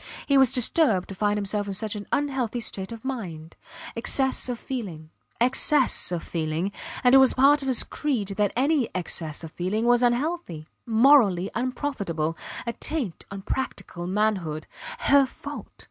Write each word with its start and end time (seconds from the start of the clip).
He 0.25 0.35
was 0.35 0.51
disturbed 0.51 1.09
to 1.09 1.13
find 1.13 1.37
himself 1.37 1.67
in 1.67 1.75
such 1.75 1.95
an 1.95 2.07
unhealthy 2.11 2.59
state 2.59 2.91
of 2.91 3.05
mind. 3.05 3.55
Excess 3.95 4.49
of 4.49 4.57
feeling 4.57 5.11
excess 5.39 6.11
of 6.11 6.23
feeling; 6.23 6.71
and 7.03 7.13
it 7.13 7.19
was 7.19 7.35
part 7.35 7.61
of 7.61 7.67
his 7.67 7.83
creed 7.83 8.29
that 8.29 8.51
any 8.55 8.89
excess 8.95 9.43
of 9.43 9.51
feeling 9.51 9.85
was 9.85 10.01
unhealthy 10.01 10.65
morally 10.87 11.51
unprofitable; 11.53 12.35
a 12.65 12.73
taint 12.73 13.25
on 13.29 13.43
practical 13.43 14.07
manhood. 14.07 14.65
Her 15.01 15.27
fault. 15.27 15.67